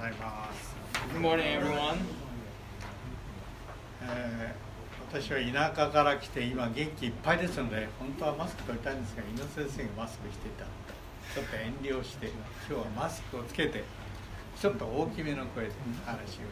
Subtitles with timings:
[0.00, 0.74] ございます、
[1.14, 1.98] Good morning, everyone.
[4.02, 4.70] えー
[5.12, 10.64] 私は田舎から来て今元気いっぱいですので本当はマスク取りたいんですが猪野先生がマスクしていた
[11.34, 13.82] ちょっと遠慮して今日はマスクをつけて
[14.56, 15.72] ちょっと大きめの声で
[16.06, 16.46] 話をしたい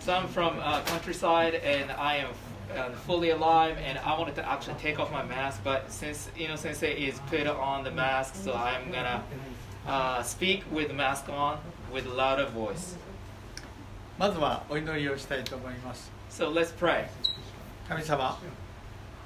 [0.00, 2.28] と So I'm from uh, countryside, and I am
[2.76, 6.56] uh, fully alive, and I wanted to actually take off my mask, but since Ino
[6.56, 9.22] Sensei is put on the mask, so I'm gonna
[9.86, 11.58] uh, speak with the mask on
[11.94, 12.96] with louder voice.
[14.18, 17.06] まずはお祈りをしたいと思います So let's pray.
[17.88, 18.38] 神様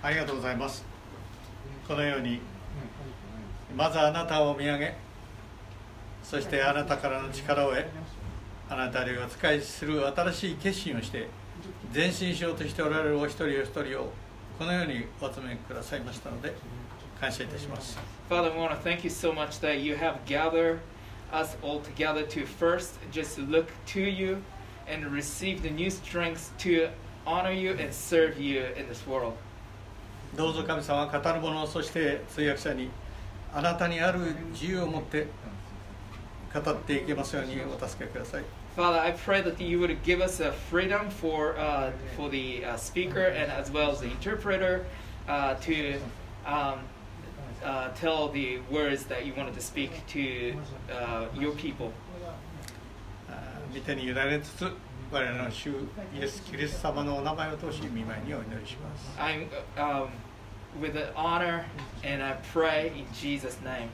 [0.02, 0.84] ありがとうございます
[1.86, 2.40] このように
[3.74, 4.94] まずあなたを見上げ
[6.22, 7.84] そしてあなたからの力を得
[8.70, 11.28] あなたにお使いする新しい決心をして
[11.94, 14.12] 前進しようとしておられるお一人お一人を
[14.58, 16.54] このようにお集めくださいましたので
[17.20, 17.98] 感謝いたします
[18.28, 20.78] Father, we want to thank you so much that you have gathered
[21.31, 24.41] us all together to first just look to you
[24.87, 26.89] and receive the new strength to
[27.25, 29.35] honor you and serve you in this world.
[30.35, 32.89] どうぞ神様語る者そして通訳者に
[33.53, 34.19] あなたにある
[34.51, 35.27] 自由を持って
[36.51, 38.43] 語っていけますようにお助けください
[38.75, 42.75] Father, I pray that you would give us a freedom for uh, for the uh,
[42.75, 44.83] speaker and as well as the interpreter
[45.27, 45.99] uh, to
[46.47, 46.79] um,
[47.64, 50.54] uh, tell the words that you wanted to speak to
[50.90, 51.92] uh, your people.
[53.94, 54.72] に委ねつつ
[55.10, 60.08] 我らの主イエス・キリスト様のお名前を通し見舞いにお祈りします I'm um,
[60.80, 61.64] with honor
[62.04, 63.88] and I pray in Jesus' name.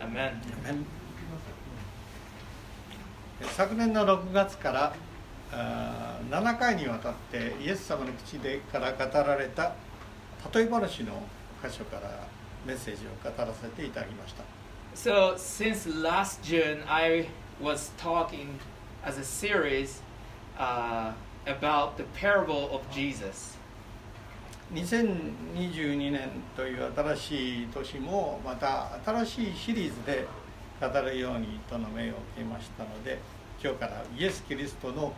[0.00, 0.40] Amen.
[3.56, 4.94] 昨年の6月から
[5.52, 9.74] あー7回にわたってイエス様の口でから語られた
[10.52, 11.22] 例え話の
[11.62, 12.26] 箇所から
[12.66, 14.44] メッセージを語らせていただきました
[14.94, 17.26] So since last June, I
[17.60, 18.60] was talking
[19.04, 20.02] as a series
[20.56, 21.12] uh,
[21.46, 23.58] about the parable of Jesus.
[24.72, 30.26] 2022年という新しい年もまた新しいシリーズで
[30.80, 33.18] 語るようにとの命を受けましたので
[33.62, 35.12] 今日からイエス・キリストの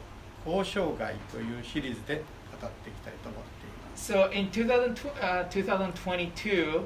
[0.47, 2.23] 交渉外というシリーズで
[2.61, 6.85] 語っていきたいと思っています So in 2000, uh, 2022,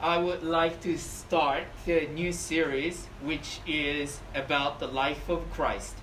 [0.00, 5.96] I would like to start the new series, which is about the life of Christ.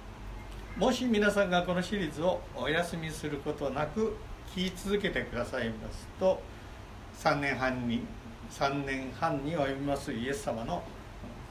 [0.77, 4.17] もし皆さんがこのシリーズをお休みすることなく
[4.55, 6.41] 聞き続けてくださいますと
[7.19, 8.03] 3年半に
[8.49, 10.81] 3年半に及びますイエス様の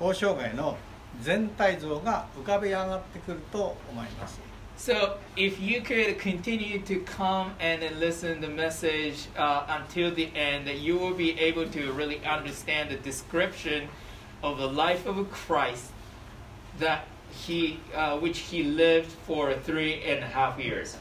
[0.00, 0.76] 交渉外の
[1.20, 4.40] 全体像が浮かび上がってくると思います
[4.81, 10.29] So if you could continue to come and then listen the message uh, until the
[10.35, 13.89] end, that you will be able to really understand the description
[14.43, 15.91] of the life of Christ
[16.79, 20.97] that he, uh, which he lived for three and a half years.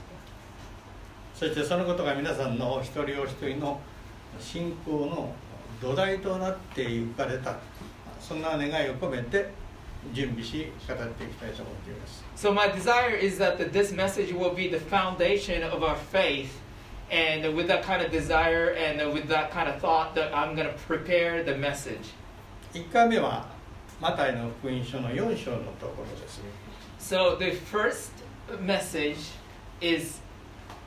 [1.34, 3.78] そしてそのことが皆さんのお一人お一人の
[4.40, 5.34] 信仰の
[5.82, 7.56] 土台となっていかれた
[8.18, 9.50] そんな願いを込めて
[10.13, 16.49] 準備し語っていきたいと思っています So my desire is that this message will be the foundation of our faith.
[17.11, 20.67] And with that kind of desire and with that kind of thought, that I'm going
[20.67, 22.13] to prepare the message.
[22.73, 23.45] 1回目は
[23.99, 26.41] マタイの福音書の4章のところです
[26.99, 28.11] So the first
[28.61, 29.17] message
[29.81, 30.21] is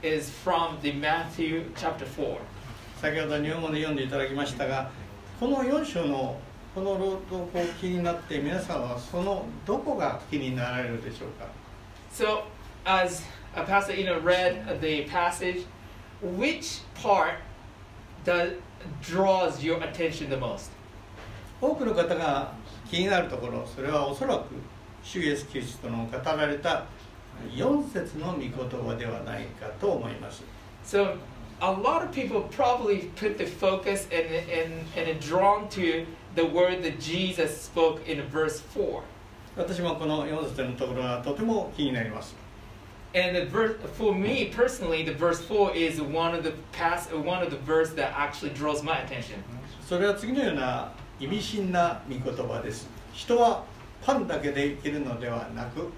[0.03, 2.39] is from the Matthew chapter 4.
[3.01, 4.91] 先ほど日本語で読んでいただきましたが
[5.39, 6.39] この4章の
[6.75, 7.49] この朗読を
[7.81, 11.47] 気になって皆さんはそのどこが気になられるでしょうか
[12.13, 12.43] So
[12.85, 13.23] as
[13.55, 15.67] pastor know read the passage,
[16.21, 17.39] which part
[18.25, 18.55] does
[19.01, 20.73] draws your attention the most?
[21.61, 22.53] 多くの方が
[22.91, 24.47] 気になるところそれはおそらく
[25.05, 26.87] 主イエス・キリストの語られた
[27.53, 30.43] 4節の御言葉ではないかと思います
[30.85, 31.17] So
[31.61, 36.83] a lot of people probably put the focus and and and drawn to the word
[36.83, 39.03] that Jesus spoke in verse 4.
[39.57, 42.35] 私もこの4節のところはとても気になります。
[49.87, 52.89] それは次のような意味深な見言葉です。
[53.13, 53.63] 人は
[54.05, 55.93] パンだけで生きるのではなく、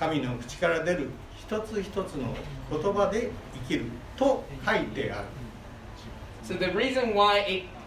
[0.00, 2.34] 神の口から出る一つ一つの
[2.68, 3.30] 言葉で
[3.68, 3.84] 生きる
[4.16, 5.28] と書いてある。
[6.44, 6.72] So the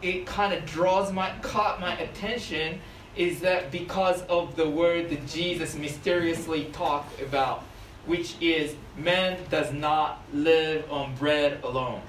[0.05, 2.81] it kind of draws my caught my attention
[3.17, 7.65] is that because of the word that Jesus mysteriously talked about,
[8.07, 12.01] which is man does not live on bread alone.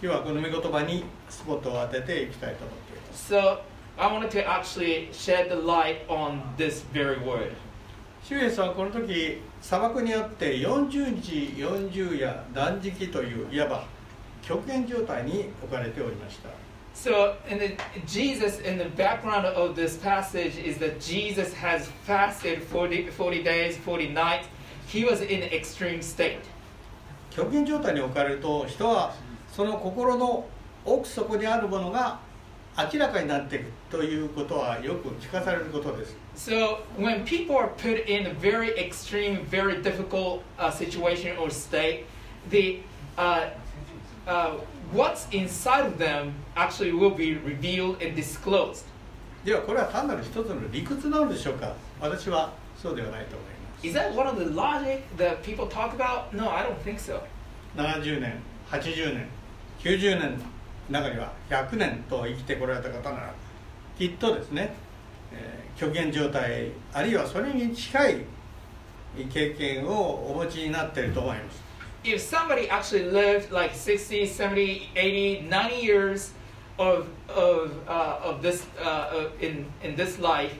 [0.00, 3.58] 今日はこの御言葉にスポットを当てていきたいと思っています So
[3.96, 7.52] I wanted to actually shed the light on this very word.
[8.22, 13.84] 主イエスはこの時砂漠にあって40日40夜断食といういわば
[14.42, 16.50] 極限状態に置かれておりました
[16.93, 17.75] So, and the,
[18.05, 23.77] Jesus, in the background of this passage, is that Jesus has fasted 40, 40 days,
[23.77, 24.47] 40 nights.
[24.87, 26.39] He was in extreme state.
[27.31, 29.15] 極限状態に置かれると人は
[29.51, 30.45] その心の
[30.85, 32.19] 奥底にあるものが
[32.77, 42.05] 明らかになっていくということはよく聞かされることです So, when people are put in a very extreme, very difficult uh, situation or state,
[42.49, 42.81] the
[43.17, 43.49] uh,
[44.27, 44.57] uh,
[44.91, 48.85] what's inside of them actually will be revealed and disclosed.
[49.45, 56.33] ではこれは単なる一つの理屈なのでしょうか私はそうではないと思います Is that one of the logic that people talk about?
[56.33, 57.21] No, I don't think so.
[57.75, 59.27] 70年80年
[59.79, 60.41] 90年
[60.89, 63.33] 中には100年と生きてこられた方なら
[63.97, 64.73] きっとですね、
[65.31, 68.17] えー極限状態あるいはそれに近い
[69.31, 71.61] 経験をお持ちになっていると思います
[72.03, 76.31] If somebody actually lived like 60, 70, 80, 90 years
[76.77, 80.53] of, of, uh, of this uh, in, in this life,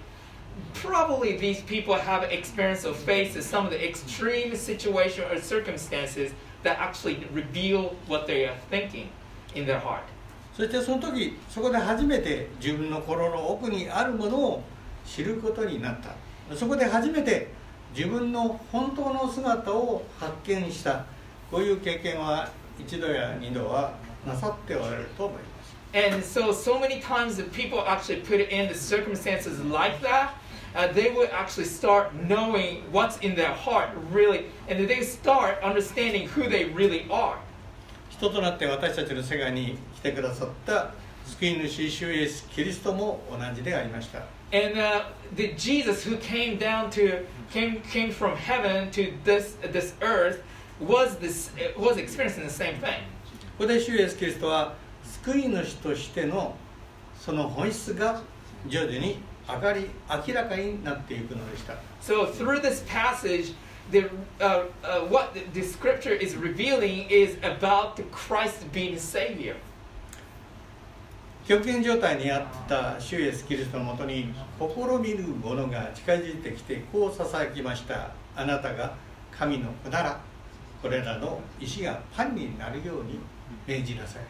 [0.74, 6.32] probably these people have experience or faced some of the extreme situation or circumstances
[6.64, 9.10] that actually reveal what they are thinking
[9.56, 10.04] in their heart.
[10.56, 14.64] そしてその時そこで初めて自分の心の奥にあるものを
[15.04, 16.14] 知ることになった
[16.56, 17.48] そこで初めて
[17.96, 21.06] 自分の本当の姿を発見した
[21.54, 23.94] こういう経験は一度や二度は
[24.26, 30.34] なさっておられると思います And so, so many times that people actually put in the circumstances like that,
[30.76, 36.28] uh, they would actually start knowing what's in their heart, really, and they start understanding
[36.30, 37.38] who they really are.
[38.10, 40.96] 人となって私たちの世界に来てくださった
[41.28, 45.04] 救い主主イエスキリストも同じでありました And uh,
[45.36, 50.42] the Jesus who came down to came came from heaven to this this earth
[50.80, 53.04] was this was experiencing the same thing.
[53.58, 54.74] ここで主イエスキリストは
[55.24, 56.56] 救い主としての
[57.20, 58.22] その本質が
[58.68, 59.90] 徐々に明かり
[60.28, 63.54] 明らかになっていくのでした So through this passage,
[63.92, 64.10] the
[64.40, 69.56] uh, uh, what the, the scripture is revealing is about the Christ being Savior.
[71.46, 74.66] 極限状態にあった主イエスキリストのもとに試
[75.02, 78.96] みる者が近づいてきてこうささやきましたあなたが
[79.38, 80.20] 神の子なら
[80.84, 83.18] これらの石がパンになるように
[83.66, 84.24] 命じなさい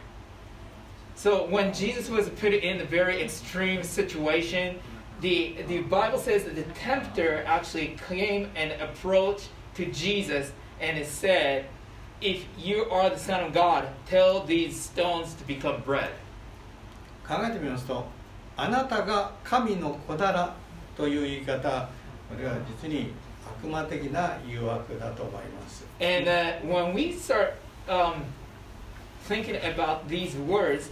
[1.16, 4.80] So when Jesus was put in a very extreme situation,
[5.20, 11.06] the the Bible says that the tempter actually came and approached to Jesus and it
[11.06, 11.66] said,
[12.20, 16.10] "If you are the Son of God, tell these stones to become bread."
[17.26, 18.04] 考えてみますと
[18.56, 20.54] あなたが神の子なら
[20.96, 21.88] という言い方
[22.28, 23.12] これは実に
[23.63, 27.53] 悪魔的な誘惑だと思います And uh, when we start
[27.87, 28.23] um,
[29.27, 30.89] thinking about these words,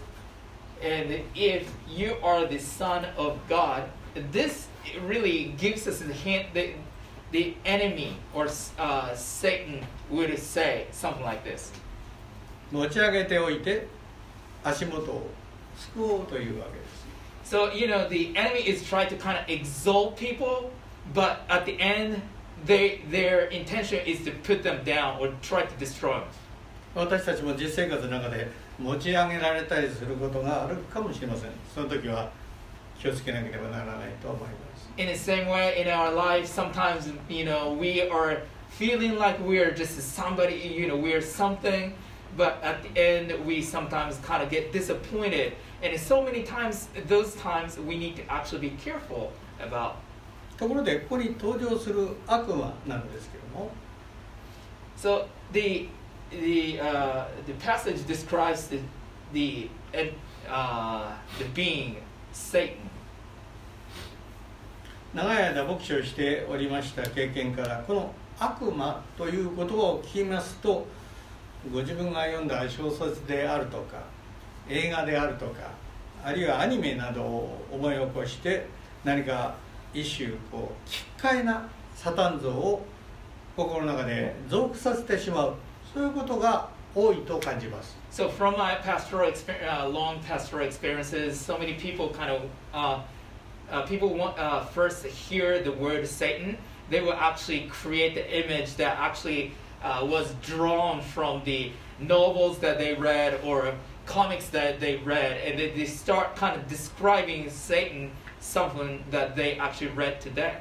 [0.82, 3.84] and if you are the Son of God,
[4.32, 4.68] this
[5.06, 6.70] really gives us a hint that
[7.32, 8.48] the enemy or
[8.78, 11.72] uh, Satan would say something like this.
[12.72, 13.88] 持ち上げておいて
[14.64, 15.30] 足元を
[15.96, 17.08] 救おうというわけです
[17.50, 20.70] So, you know, the enemy is trying to kind of exalt people,
[21.14, 22.22] but at the end,
[22.66, 26.28] they, their intention is to put them down or try to destroy them.
[26.96, 28.48] 私たちも実生活の中で
[28.80, 32.32] 持ち上げられたりすることがあるかもしれませんその時は
[33.00, 39.72] 気をつけなければならないと思います in the same way in our lives sometimes you know we are feeling like we're
[39.72, 41.94] just somebody you know we're something
[42.36, 45.54] but at the end we sometimes kind of get disappointed
[45.84, 49.98] and so many times those times we need to actually be careful about
[50.57, 53.71] ところでここに登場する悪魔なのですけども。
[54.97, 55.89] So the
[56.31, 58.81] the uh, the passage describes the
[59.33, 59.71] the
[60.49, 61.97] uh, the being
[62.33, 62.77] satan.
[65.15, 70.87] 長い間牧師をしておりました経験からこの悪魔という言葉を聞きますと
[71.71, 74.03] ご自分が読んだ小説であるとか
[74.71, 75.71] 映画であるとか
[76.25, 78.67] あるいはアニメなどを思い起こして
[79.05, 79.55] 何か
[79.95, 82.85] 一種こう奇怪なサタン像を
[83.57, 85.55] 心の中で増幅させてしまう
[85.93, 92.43] そういうことが多いと感じます So from my pastoral exper- uh, long pastoral experiences, so many people kind of
[92.75, 93.01] uh,
[93.71, 96.59] uh, people want uh, first hear the word Satan.
[96.91, 102.79] They will actually create the image that actually uh, was drawn from the novels that
[102.79, 103.73] they read or
[104.05, 108.11] comics that they read, and then they start kind of describing Satan
[108.43, 110.59] something that they actually read today.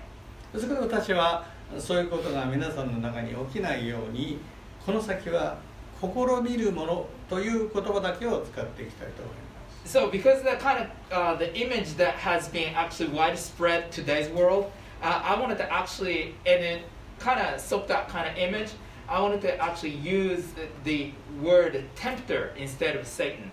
[0.54, 1.46] そこで私は
[1.80, 4.40] そういうことが皆さんの中に起きないように
[4.86, 5.58] この先は
[6.02, 6.08] 試
[6.44, 9.42] みるものという言葉だけを使っていきたいと思います
[9.84, 14.72] So, because the kind of uh, the image that has been actually widespread today's world,
[15.02, 16.80] uh, I wanted to actually and then
[17.18, 18.74] kind of soak that kind of image.
[19.10, 21.12] I wanted to actually use the,
[21.42, 23.52] word tempter instead of Satan.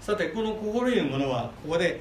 [0.00, 2.00] さてこの心いうものはここで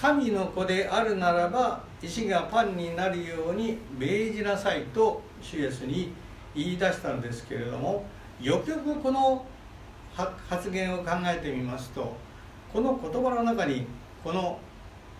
[0.00, 6.12] 神の子であるならば石がパンになるように命じなさいと主イエスに
[6.54, 8.04] 言い出したんですけれども
[8.40, 9.44] よくよくこの
[10.14, 12.16] 発言を考えてみますと
[12.72, 13.86] この言葉の中に
[14.22, 14.60] この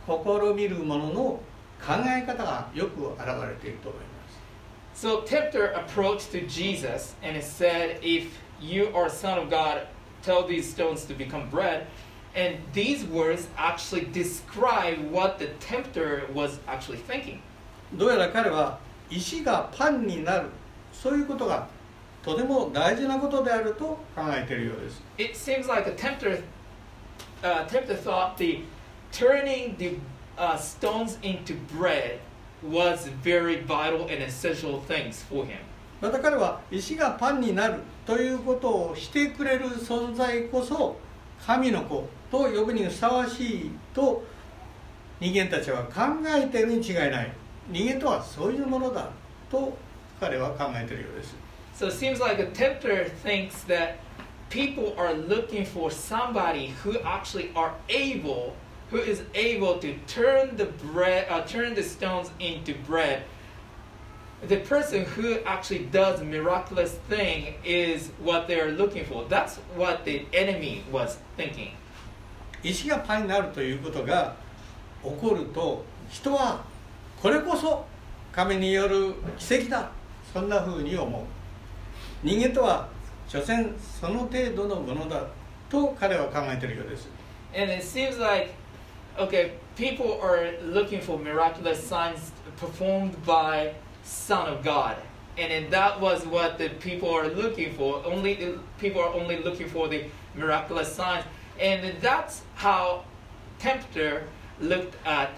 [0.06, 4.06] 試みるものの考え方がよく現れていると思いま
[4.94, 5.06] す。
[5.06, 8.28] So tempter approached to Jesus and said, "If
[8.60, 9.86] you are son of God,
[10.22, 11.86] tell these stones to become bread."
[12.35, 17.39] And these words actually describe what the tempter was actually thinking.
[17.93, 18.79] どうやら彼は
[19.09, 20.49] 石がパンになる
[20.91, 21.67] そういうことが
[22.23, 25.01] とても大事なことであると考えているようです。
[25.17, 26.41] It seems like the tempter,
[27.43, 28.63] uh, tempter thought the
[29.11, 29.97] turning the
[30.37, 32.19] uh, stones into bread
[32.63, 35.57] was very vital and essential things for him.
[36.01, 40.97] また彼は石がパンになるということをしてくれる存在こそ
[41.45, 44.23] 神の子 と呼ぶにふさわしいと
[45.19, 47.31] 人間たちは考えているに違いない
[47.69, 49.09] 人間とはそういうものだ
[49.49, 49.77] と
[50.19, 51.35] 彼は考えているようです
[51.75, 53.95] So it seems like a tempter thinks that
[54.49, 58.55] people are looking for somebody who actually are able,
[58.91, 63.23] who is able to turn the bread, uh, turn the stones into bread.
[64.47, 69.25] The person who actually does miraculous thing is what they are looking for.
[69.27, 71.71] That's what the enemy was thinking.
[72.62, 74.34] 石がパンになるということが
[75.02, 76.64] 起こると人は
[77.20, 77.84] これこそ
[78.32, 79.90] 神による奇跡だ
[80.32, 81.22] そんなふうに思う
[82.22, 82.88] 人間とは
[83.26, 85.26] 所詮その程度のものだ
[85.68, 87.08] と彼は考えているようです
[87.54, 88.54] And it seems like,
[89.18, 93.72] okay, people are looking for miraculous signs performed by
[94.04, 94.96] Son of God.
[95.38, 98.04] And then that was what the people are looking for.
[98.04, 101.24] Only the people are only looking for the miraculous signs.
[101.60, 103.02] And that's how
[103.58, 104.22] Tempter
[104.60, 105.30] looked at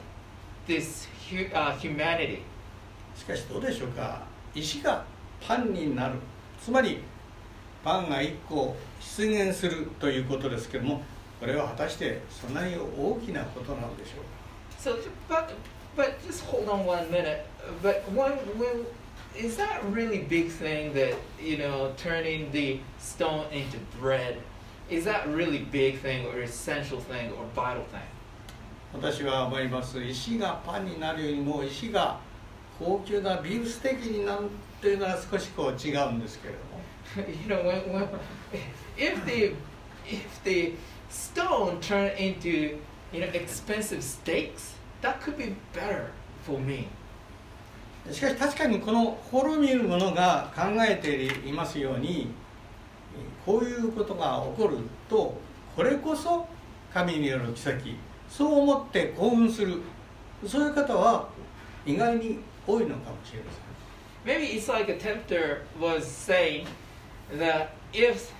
[0.66, 2.42] this hu- uh, humanity.
[3.16, 4.22] しかしどうでしょうか
[4.54, 5.04] 石が
[5.46, 6.14] パンになる
[6.62, 7.02] つまり
[7.84, 11.02] パンが1個出現するということですけども
[11.38, 14.30] これは果たしてそんなに大きなことなのでしょうか
[14.80, 14.96] So,
[15.28, 15.48] but,
[15.96, 17.44] but just hold on one minute.
[17.82, 18.86] But when, when
[19.36, 24.38] is that really big thing that you know turning the stone into bread?
[24.90, 28.02] Is that really big thing or essential thing or vital thing?
[28.92, 32.18] 私は思います石がパンになるよりも石が
[32.76, 34.48] 高級なビーフステーキになる
[34.80, 36.80] というのは少しこう違うんですけれども
[37.28, 38.08] you know, when, when
[38.96, 39.54] if the
[40.06, 40.74] if the
[41.08, 42.78] stone turned into
[43.12, 46.10] you know expensive steaks, that could be better
[46.44, 46.88] for me.
[48.10, 52.32] しかし確かにこの滅びる者が考えていますように
[53.44, 55.38] こういうことが起こると
[55.76, 56.46] これこそ
[56.92, 57.80] 神による奇跡
[58.28, 59.80] そう思って興奮する
[60.46, 61.28] そういう方は
[61.84, 63.70] 意外に多いのかもしれません
[64.22, 66.66] Maybe it's like a tempter was saying
[67.38, 68.30] that if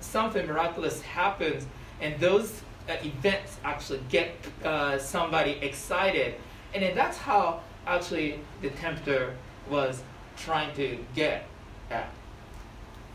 [0.00, 1.66] something miraculous happens
[2.00, 4.30] and those uh, events actually get
[4.64, 6.36] uh, somebody excited,
[6.72, 9.34] and then that's how actually the tempter
[9.68, 10.02] was
[10.36, 11.44] trying to get
[11.90, 12.10] at.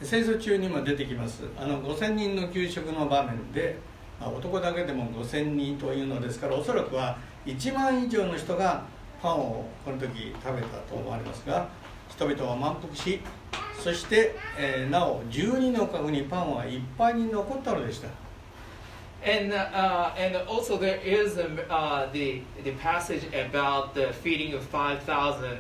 [0.02, 3.78] 戦争中にも出てきますあの5,000人の給食の場面で、
[4.20, 8.84] 男だけでも5,000人というのですからおそらくは1万以上の人が
[9.22, 11.68] パンをこの時食べたと思われますが
[12.10, 13.20] 人々は満腹し
[13.84, 18.08] そして、えー、なお12の家具にパンはいっぱいに残ったのでした。
[19.26, 21.48] And, and also, there is a,
[22.12, 25.58] the, the passage about the feeding of 5,000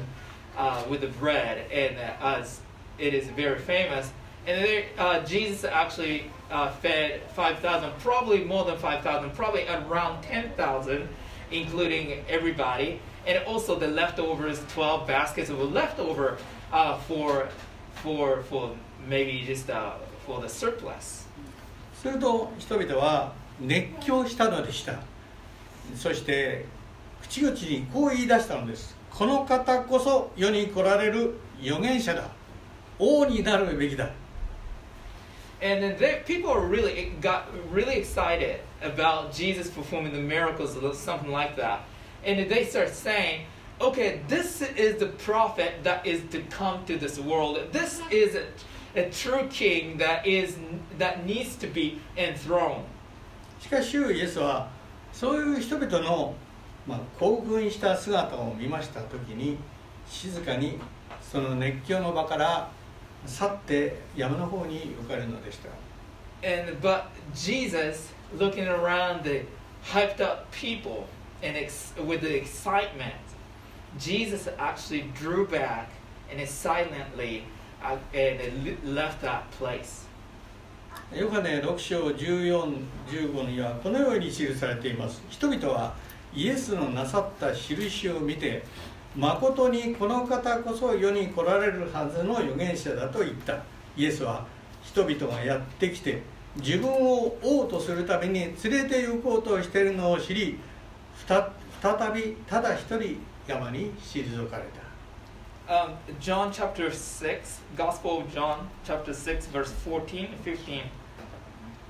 [0.57, 2.59] uh, with the bread, and as
[2.97, 4.11] it is very famous.
[4.45, 9.67] And there, uh, Jesus actually uh, fed five thousand, probably more than five thousand, probably
[9.67, 11.07] around ten thousand,
[11.51, 12.99] including everybody.
[13.25, 16.37] And also the leftovers, twelve baskets of leftover
[16.73, 17.47] uh, for
[17.95, 18.75] for for
[19.07, 19.93] maybe just uh,
[20.25, 21.23] for the surplus.
[22.03, 23.31] すると人々は
[23.61, 24.99] 熱狂したのでした
[25.95, 26.65] そして
[27.21, 32.27] 口々にこう言い出したのですこの方こそ世に来られる預言者だ
[32.99, 34.09] 王になるべきだ
[35.62, 40.94] And then they, people are really got really excited about Jesus performing the miracles or
[40.94, 41.80] something like that.
[42.24, 43.46] And then they start saying,
[43.80, 47.58] okay, this is the prophet that is to come to this world.
[47.72, 48.46] This is a,
[49.00, 50.56] a true king that is
[50.98, 52.84] that needs to be enthroned.
[53.60, 54.68] しかし主イエスは
[55.12, 56.34] そういう人々の、
[56.86, 59.58] まあ、興奮した姿を見ました時に
[60.08, 60.78] 静かに
[61.20, 62.70] その熱狂の場から
[63.25, 65.69] 去って山の方に行かれるのでした
[66.45, 69.45] And but Jesus, looking around the
[69.81, 71.07] hyped up people
[71.41, 73.15] and ex, with the excitement,
[73.97, 75.89] Jesus actually drew back
[76.29, 77.43] and silently
[77.81, 80.05] uh, and le- left that place.
[81.15, 85.93] ヨハネ6章1415にはこのように記されています人々は
[86.33, 88.63] イエスのなさった印を見て
[89.15, 93.63] 誠にこの方こそ世に来られるはずの預言者だと言った
[93.95, 94.45] イエスは
[94.83, 96.23] 人々がやってきて
[96.57, 100.59] 自分を王とするために連れて行こうとしているのを知り
[101.15, 101.51] ふた
[101.81, 103.17] 再びただ一人
[103.47, 104.83] 山に退かれた
[105.65, 110.83] Um, John chapter 6, Gospel of John chapter 6, verse 14 and 15.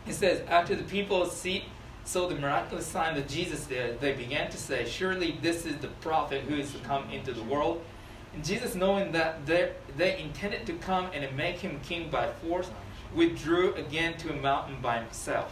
[0.06, 1.66] It says, After the people see,
[2.05, 5.89] saw the miraculous sign of Jesus there, they began to say, Surely this is the
[6.01, 7.81] prophet who is to come into the world.
[8.35, 12.71] And Jesus, knowing that they, they intended to come and make him king by force,
[13.15, 15.49] withdrew again to a mountain by himself.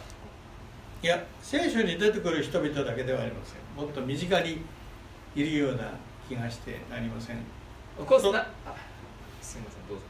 [1.03, 4.61] いや聖書に出てくる人々だけではありませんもっと身近に
[5.35, 5.91] いるような
[6.27, 7.37] 気がしてなりません
[7.99, 8.45] Of course, So- not.
[8.65, 8.73] ah,
[9.39, 10.03] すいませんどうぞ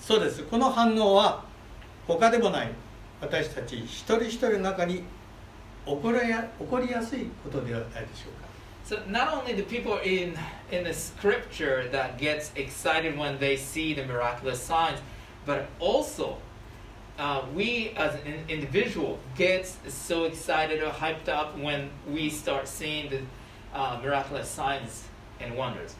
[0.00, 1.44] そうですこの反応は
[2.06, 2.70] 他でもない
[3.20, 5.02] 私たち一人一人の中に
[5.95, 8.49] 起こりや起こりやすいことではないでしょうか
[8.85, 10.35] So not only the people in
[10.71, 14.99] in the scripture that gets excited when they see the miraculous signs,
[15.45, 16.37] but also
[17.19, 23.09] uh, we as an individual gets so excited or hyped up when we start seeing
[23.09, 23.21] the
[23.73, 25.07] uh, miraculous signs
[25.39, 25.95] and wonders.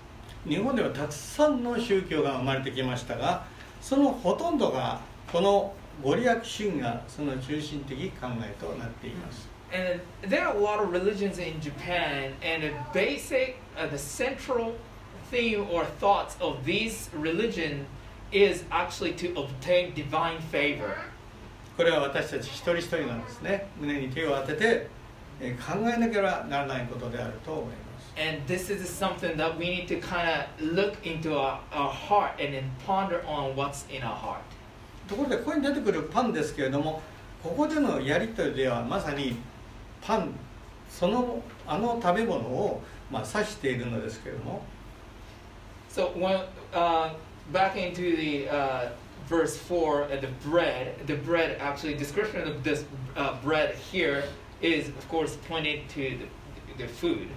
[0.48, 3.46] 日本ではたくさんの宗教が生まれてきましたが
[3.82, 14.77] そのほとんどがこのご利益主義がその中心的考えとなっています And there are a lot of religions in Japan, and the basic, uh, the central
[15.31, 17.87] theme or thoughts of these religion
[18.31, 20.95] is actually to obtain divine favor.
[21.77, 24.89] これは私たち一人一人がですね胸に手を当てて
[25.41, 32.41] えー考えなければならないことであると思います And this is something that we need to kind of look into our, our heart
[32.41, 34.39] and then ponder on what's in our heart.
[35.09, 37.03] ところでここに出てくるパンですけれども
[37.43, 39.37] ここでのやり取りではまさに
[40.02, 40.34] パン
[40.90, 42.82] そのあの食べ物を、
[43.12, 44.62] まあ、指しているのですけれども
[45.90, 47.14] So when uh,
[47.52, 48.90] back into the uh,
[49.28, 52.86] verse four, uh, the bread, the bread actually description of this
[53.16, 54.24] uh, bread here
[54.62, 56.28] is of course pointed to the,
[56.78, 57.28] the food.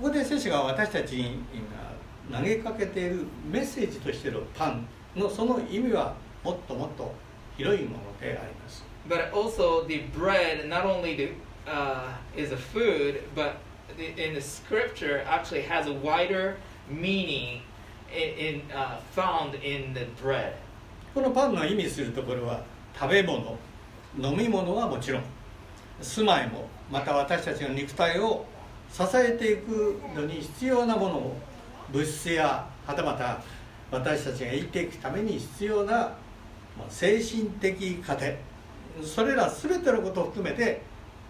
[0.00, 7.12] ここで聖書が私たちに今投げかけているメッセージとしてのパンのその意味はもっともっと
[7.56, 11.32] 広いものであります But also the bread not only the,
[11.66, 13.58] uh, is a food, but
[13.96, 16.56] the, in the scripture actually has a wider
[16.88, 17.62] meaning
[18.14, 20.54] in, in uh, found in the bread.
[21.14, 22.62] このパンの意味するところは
[22.98, 23.58] 食べ物
[24.18, 25.22] 飲み物はもちろん
[26.00, 28.46] 住まいもまた私たちの肉体を
[28.90, 31.36] 支えていくのに必要なものを
[31.92, 33.42] 物質やはたまた
[33.90, 38.38] 私たちが生きていくために必要なまあ精神的糧
[39.02, 40.80] それら全てのことを含めて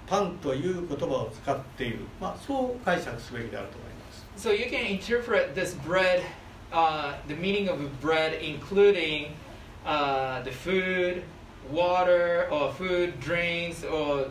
[0.08, 4.26] パンという言葉を使っている、まあ、そう解釈すべきであると思います。
[4.38, 6.22] So you can interpret this bread,
[6.72, 9.34] uh, the meaning of bread, including
[9.86, 11.24] uh, the food,
[11.72, 14.28] water, or food, drinks, or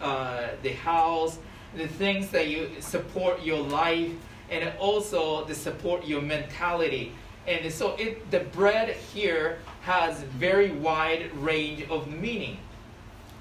[0.00, 1.38] uh, the house,
[1.76, 4.10] the things that you support your life,
[4.50, 7.12] and also the support your mentality.
[7.46, 12.58] And so it, the bread here has very wide range of meaning.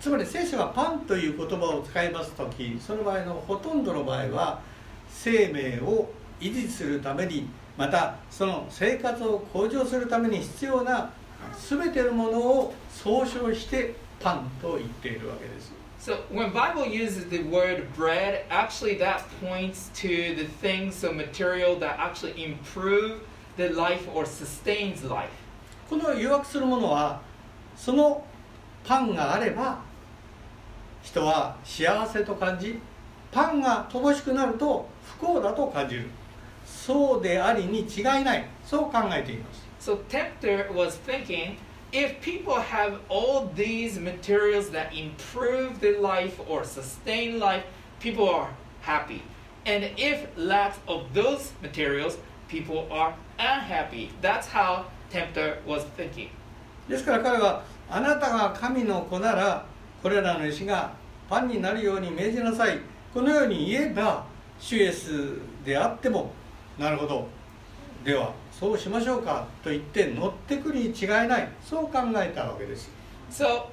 [0.00, 4.60] つまり聖書がパンという言葉を使います時その場合のほとんどの場合は
[5.10, 6.10] 生命を
[6.40, 11.12] 維持するためにまたその生活を向上するために必要な
[11.68, 21.78] 全てのものを総称してパンと言っているわけです So when Bible uses the word bread, actually that points to the things of material
[21.78, 23.20] that actually improve
[23.58, 25.28] the life or sustains life.
[25.90, 27.20] この誘惑するものは
[27.76, 28.24] その
[28.82, 29.89] パンがあれば
[31.02, 32.78] 人は幸せと感じ
[33.32, 36.06] パンが乏しくなると不幸だと感じる
[36.66, 41.56] そうでありに違いないそう考えています So Tempter was thinking
[41.92, 47.64] if people have all these materials that improve their life or sustain life,
[47.98, 48.50] people are
[48.82, 49.22] happy.
[49.66, 54.10] And if lack of those materials, people are unhappy.
[54.20, 56.30] That's how tempter was thinking.
[56.88, 59.64] ですから彼はあなたが神の子なら
[60.02, 60.92] これらの石が
[61.28, 62.78] パンになるように命じなさい
[63.12, 64.24] このように言えば
[64.58, 66.32] 主イエスであっても
[66.78, 67.28] なるほど
[68.04, 72.90] ではそうしましょうかと言って乗ってくるに違いないそう考えたわけです
[73.30, 73.66] So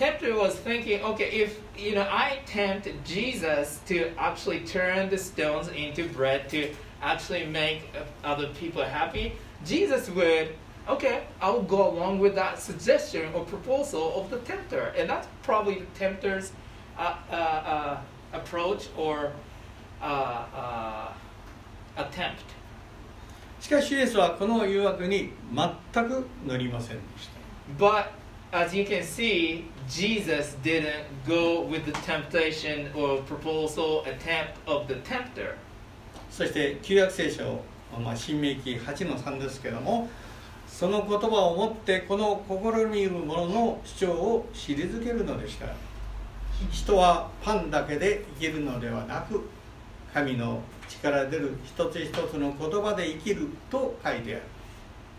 [0.00, 5.68] tempter was thinking, okay, if you know I tempt Jesus to actually turn the stones
[5.68, 7.82] into bread to actually make
[8.24, 9.32] other people happy,
[9.64, 10.54] Jesus would,
[10.87, 15.27] okay, I will go along with that suggestion or proposal of the tempter, and that's
[15.43, 16.51] probably the tempter's
[16.97, 17.97] uh, uh, uh,
[18.33, 19.31] approach or
[20.01, 21.13] uh, uh,
[21.97, 22.43] attempt.
[23.59, 27.29] しかし主イエスはこの誘惑に全く乗りませんでし
[27.79, 28.09] た But
[28.51, 34.95] as you can see, Jesus didn't go with the temptation or proposal attempt of the
[35.01, 35.55] tempter.
[36.29, 37.63] そして旧約聖書、
[37.99, 40.09] まあ、新明記8の3ですけども
[40.80, 45.66] その言葉をもってこの試みる者の主張を退けるのでした
[46.70, 49.46] 人はパンだけで生きるのではなく
[50.14, 54.42] 神の力出る一つ一つの言葉で生きると書いてある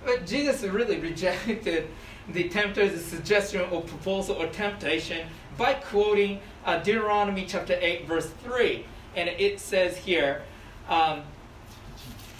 [0.03, 1.89] But Jesus really rejected
[2.33, 5.27] the tempter's suggestion or proposal or temptation
[5.59, 8.83] by quoting uh, Deuteronomy chapter 8, verse 3.
[9.15, 10.41] And it says here,
[10.89, 11.21] um,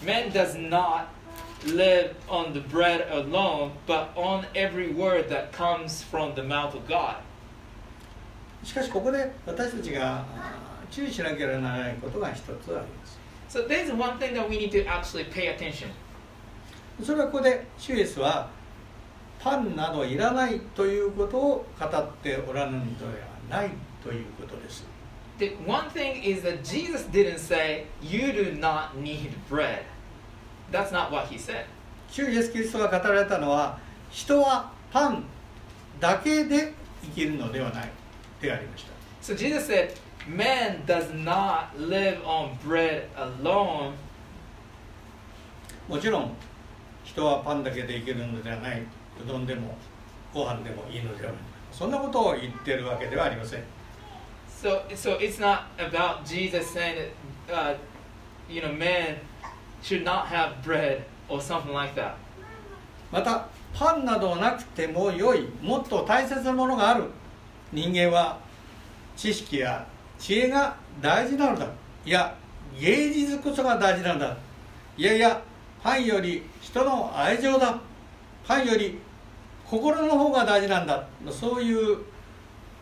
[0.04, 1.14] Man does not
[1.66, 6.88] live on the bread alone, but on every word that comes from the mouth of
[6.88, 7.18] God.
[8.64, 10.24] しかしここで私たちが
[10.92, 13.20] 注意しなければならないことが一つあります
[13.50, 15.88] So there's one thing that we need to actually pay attention.
[17.04, 18.50] それはここで主イエスは
[19.40, 23.12] パンなどいらないということを語っておらぬのでは
[23.50, 23.72] ない
[24.04, 24.86] ということです
[25.40, 29.86] The one thing is that Jesus didn't say, You do not need bread.
[30.72, 31.66] That's not what he said.
[32.10, 33.78] 主イエス・キリストが語られたのは
[34.10, 35.24] 人はパン
[36.00, 37.90] だけで生きるのではない
[38.42, 39.94] でありました So Jesus said,
[40.28, 43.94] Man does not live on bread alone.
[45.88, 46.32] もちろん
[47.04, 49.78] 人はパンだけで生きるのではないうどんでも
[50.34, 53.64] ご飯でもいいのではないそんなことを言ってるわけではありません
[54.62, 57.10] So, so it's not about Jesus saying
[57.48, 57.76] that, uh,
[58.48, 59.16] you know, man
[59.82, 62.14] should not have bread or something like that.
[63.12, 67.06] またパンなどなくても良いもっと大切なものがある。
[67.72, 68.40] 人間は
[69.16, 69.86] 知識や
[70.20, 71.68] 知恵が大事なのだ。
[72.06, 72.36] いや
[72.80, 74.38] 芸術こそが大事なんだ。
[74.98, 75.42] いやいや
[75.84, 77.80] パンより人の愛情だ。
[78.46, 79.00] パンより
[79.66, 81.08] 心の方が大事なんだ。
[81.30, 81.98] そういう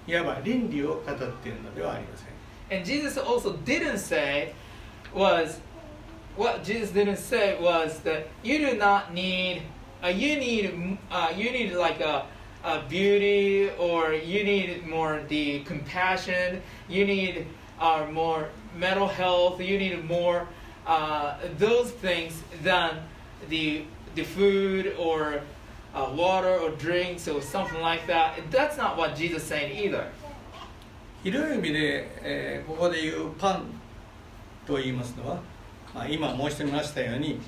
[0.08, 2.30] いわば倫理を語っているのではありません。
[2.72, 4.54] And Jesus also didn't say
[5.14, 5.60] was
[6.39, 9.63] what Jesus didn't say was that you do not need
[10.03, 12.27] uh, you need uh, you need like a,
[12.65, 17.47] a beauty or you need more the compassion you need
[17.81, 20.49] uh, more mental health you need more
[20.87, 23.03] uh, those things than
[23.49, 25.41] the the food or
[25.95, 30.11] uh, water or drinks or something like that that's not what Jesus is saying either
[31.25, 33.65] 広い意味で、えーここで言うパン
[34.67, 35.41] と言いますのは、
[35.94, 37.40] まあ、今申してみましたように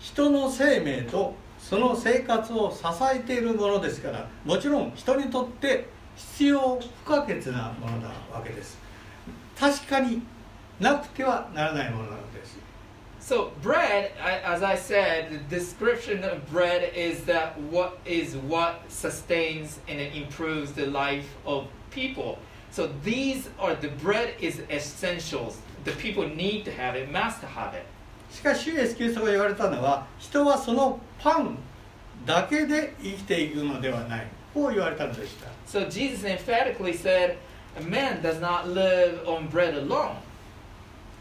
[0.00, 2.82] 人の生命とその生活を支
[3.14, 8.78] えているものですからもちろん人にとって必要不可欠なものなわけです
[9.58, 10.22] 確かに
[10.80, 12.56] なくてはならないものなのです
[13.26, 14.12] So bread,
[14.44, 20.70] as I said, the description of bread is that what is what sustains and improves
[20.74, 22.38] the life of people.
[22.70, 25.58] So these are the bread is essentials.
[25.86, 27.86] The people need to have it, must have it.
[28.28, 31.56] しかし主イエスキリストが言われたのは人はそのパン
[32.26, 37.36] だけで生きていくのではないこう言われたのでした So Jesus emphatically said,
[37.78, 40.16] "A man does not live on bread alone."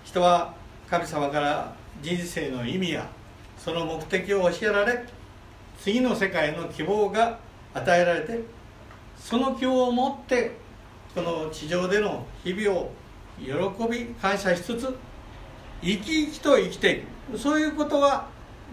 [0.03, 0.55] 人は
[0.89, 3.07] 神様から人生の意味や
[3.59, 5.05] その目的を教えられ
[5.79, 7.37] 次の世界の希望が
[7.75, 8.39] 与えられて
[9.15, 10.57] その希望を持って
[11.13, 12.91] この地上での日々を
[13.39, 13.53] 喜
[13.89, 14.95] び感謝しつつ
[15.81, 18.27] 生き生きと生きていくそういうことが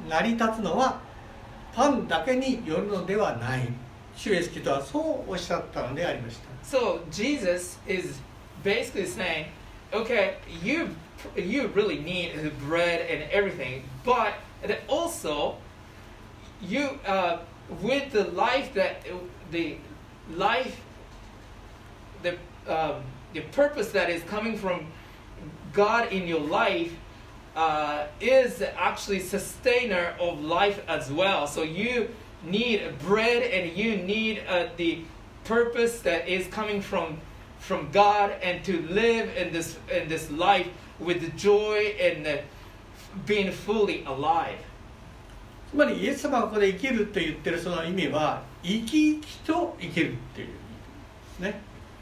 [0.09, 1.01] 成り立つのは
[1.75, 3.69] パンだけによるのではない
[4.15, 8.21] 主イエスキリストはそうおっしゃったのでありました So Jesus is
[8.63, 9.47] basically saying,
[9.93, 10.89] okay, you
[11.37, 14.35] you really need the bread and everything, but
[14.89, 15.57] also
[16.61, 17.39] you uh,
[17.83, 19.03] with the life that
[19.51, 19.77] the
[20.37, 20.81] life
[22.23, 22.37] the
[22.69, 23.03] um,
[23.34, 24.88] the purpose that is coming from
[25.74, 26.94] God in your life
[27.56, 31.48] uh, is actually sustainer of life as well.
[31.48, 32.10] So you
[32.44, 35.04] need bread and you need uh, the
[35.44, 37.20] purpose that is coming from
[37.60, 40.68] from God and to live in this in this life
[41.00, 42.38] with joy and uh,
[43.26, 44.60] being fully alive.
[45.70, 51.62] つまりイエス様がここで生きると言ってるその意味は生き生きと生きるっていう意味ですね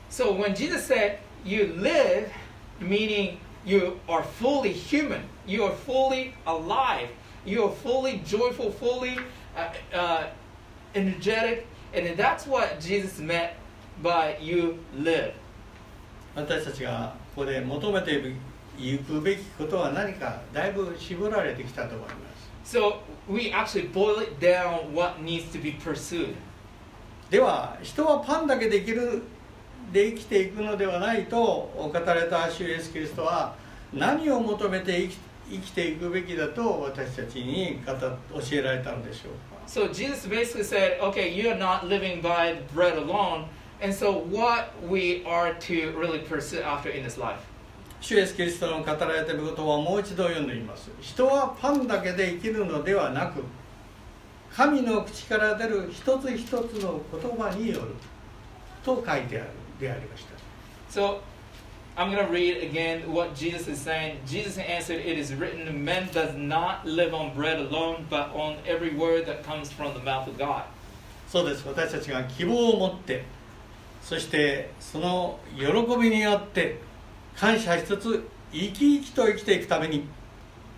[0.10, 2.31] So when Jesus said you live,
[2.79, 7.10] meaning you are fully human, you are fully alive,
[7.45, 9.17] you are fully joyful, fully
[9.55, 10.27] uh, uh,
[10.93, 13.53] energetic, and that's what Jesus meant
[14.01, 15.34] by you live.
[16.36, 18.36] 私たちがここで求めて
[18.77, 22.15] いくべきことは何かだいぶ絞られてきたと思いま
[22.65, 22.97] す So
[23.29, 26.36] we actually boil it down what needs to be pursued.
[27.29, 29.23] では人はパンだけできる
[29.92, 33.55] で生きていくのではないと語られた主イエス・キリストは
[33.92, 35.18] 何を求めて生き
[35.50, 38.09] 生きていくべきだと私たちに語教
[38.53, 43.46] えられたのでしょうか？So Jesus basically said, okay, you're not living by bread alone.
[43.83, 47.40] And so what we are to really pursue after in this life.
[48.00, 53.44] 主イエス・キリストの語られていることはもう一度読んでみます人はパンだけで生きるのではなく
[54.55, 57.94] 神の口から出る一つ一つの言葉による
[58.83, 60.30] と書いてあるでありました
[60.90, 61.20] So
[61.96, 64.20] I'm going to read again what Jesus is saying.
[64.26, 68.94] Jesus answered, It is written, man does not live on bread alone, but on every
[68.96, 70.64] word that comes from the mouth of God.
[71.28, 73.22] そうです私たちが希望を持って
[74.02, 75.64] そしてその喜
[75.96, 76.80] びによって
[77.36, 80.08] 感謝しつつ生き生きと生きていくために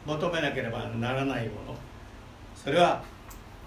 [0.05, 1.77] 求めなければならないもの
[2.55, 3.03] それは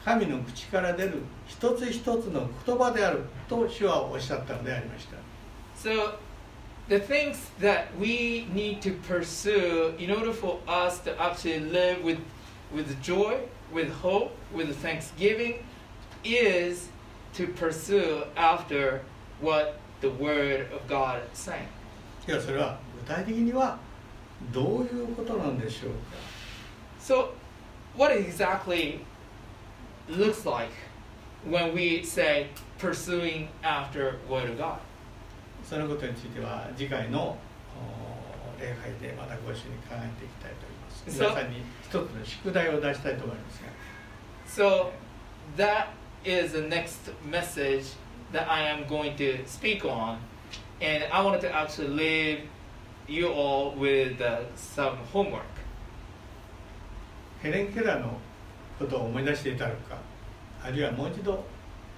[0.03, 5.14] 神の口から出る一つ一つの言葉であると主はおっしゃったのでありました
[5.84, 6.14] So
[6.88, 12.18] the things that we need to pursue in order for us to actually live with,
[12.72, 13.40] with joy,
[13.72, 15.64] with hope, with thanksgiving
[16.24, 16.88] is
[17.34, 19.02] to pursue after
[19.40, 21.68] what the Word of God is saying.
[22.26, 23.78] ではそれは具体的には
[24.52, 25.96] どういうことなんでしょうか
[27.00, 27.32] So,
[27.96, 29.00] what exactly
[30.08, 30.70] looks like
[31.48, 34.78] when we say pursuing after Word of God?
[35.67, 37.38] そのことについては次回の
[38.58, 43.69] お礼拝でまたご一緒に考えていきたいと思います皆さんに一つの宿題を出したいと思いますが
[44.47, 44.91] So,
[45.58, 45.88] that
[46.23, 47.95] is the next message
[48.32, 50.19] that I am going to speak on.
[50.82, 52.49] And I wanted to actually leave
[53.08, 55.43] you all with uh, some homework.
[57.41, 58.17] ヘレン・ケラーの
[58.80, 59.97] ことを思い出していただくか
[60.63, 61.43] あるいはもう一度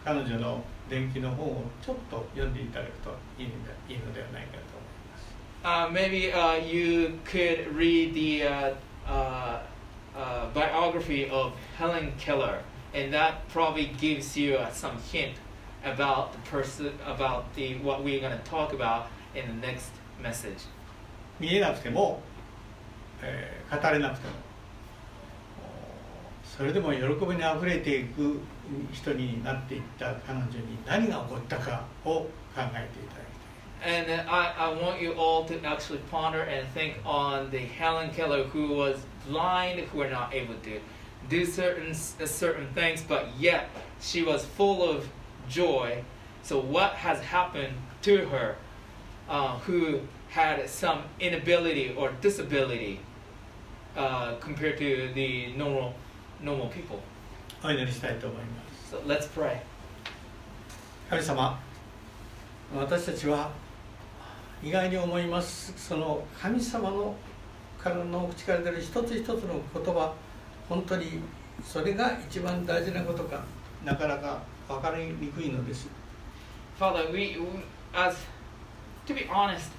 [0.03, 5.27] 彼女の伝記の本をちょっと読んでいただくといいのでいいのではないかと思います
[5.63, 8.73] Uh, maybe uh, you could read the uh,
[9.07, 9.59] uh,
[10.15, 12.61] uh, biography of Helen Keller,
[12.93, 15.33] and that probably gives you uh, some hint
[15.83, 20.67] about the person, about the what we're going to talk about in the next message.
[21.39, 22.21] 見えなくても、
[23.21, 24.33] えー語れなくても
[26.45, 28.39] おそれでも喜びにあふれていく
[28.92, 33.32] 人になっていった彼女に何が起こったかを考えていただきたい
[33.84, 38.10] And uh, I, I want you all to actually ponder and think on the Helen
[38.10, 40.78] Keller who was blind, who were not able to
[41.28, 43.68] do certain uh, certain things, but yet
[44.00, 45.08] she was full of
[45.48, 46.04] joy.
[46.44, 48.54] So what has happened to her,
[49.28, 53.00] uh, who had some inability or disability
[53.96, 55.94] uh, compared to the normal
[56.40, 57.00] normal people?
[57.64, 58.55] お祈りしたいと思います
[58.89, 59.59] So let's pray.
[61.09, 61.59] 神様
[62.73, 63.51] 私たちは
[64.63, 67.13] 意外に思いますその神様の
[67.77, 70.13] からの口から出る一つ一つの言葉
[70.69, 71.19] 本当に
[71.65, 73.43] それが一番大事なことか
[73.83, 75.89] なかなか分かりにくいのです
[76.79, 77.37] Father, we,
[77.93, 78.15] as
[79.05, 79.71] to be honest,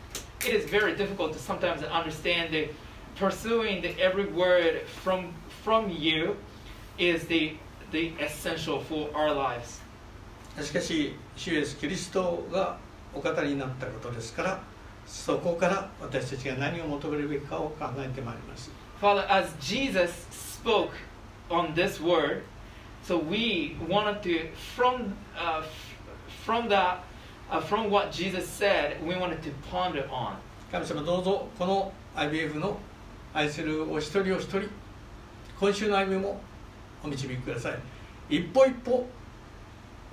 [0.45, 2.69] it is very difficult to sometimes understand the
[3.17, 5.33] pursuing the every word from
[5.65, 6.37] from you
[6.99, 7.57] is the
[7.91, 9.83] the essential for our lives.
[10.63, 12.79] しかし主イエスキリストが
[13.15, 14.61] お語りになったことですから
[15.07, 18.71] そこから私たちが何を求めるべきかを考えてまいります
[19.01, 20.91] Father, as Jesus spoke
[21.49, 22.43] on this word,
[23.05, 25.63] so we wanted to from uh,
[26.45, 27.05] from that
[27.49, 30.37] uh, from what Jesus said, we wanted to ponder on.
[30.73, 32.77] 神様どうぞこの IBF の
[33.33, 34.63] 愛するお一人お一人
[35.59, 36.41] 今週の歩みも
[37.03, 39.07] お導きください一歩一歩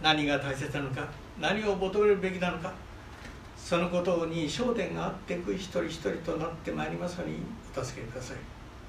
[0.01, 1.07] 何が大切なのか
[1.39, 2.73] 何を求めるべきなのか
[3.57, 7.37] そのことに焦点があっていく一人一人となってまいりますように
[7.75, 8.37] お助けください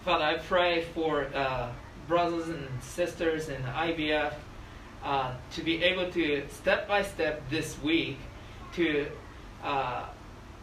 [0.04, 1.70] Father, I pray for uh,
[2.06, 4.34] brothers and sisters in IBF
[5.02, 8.18] uh, to be able to step by step this week
[8.74, 9.06] to
[9.64, 10.04] uh,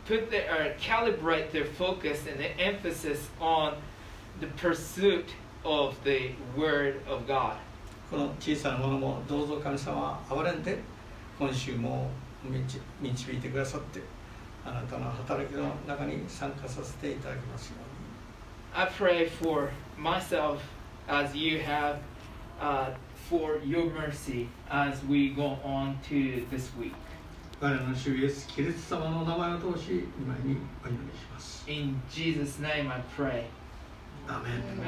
[0.06, 3.76] put their or calibrate their focus and the emphasis on
[4.39, 5.26] the pursuit
[5.64, 7.57] of the Word of God.
[8.11, 10.79] この小さなものもどうぞ神様は憐れんで
[11.38, 12.09] 今週も
[12.42, 14.01] 導導いてくださって
[14.64, 17.88] あなたの働きの中に参加させていただきますように
[18.75, 20.59] I pray for myself
[21.07, 21.99] as you have
[22.61, 22.94] uh,
[23.29, 26.92] for your mercy as we go on to this week.
[27.61, 33.44] 我らの主イエスキリスト様の名前を通し今にお祈りします In Jesus' name I pray.
[34.29, 34.79] アーメン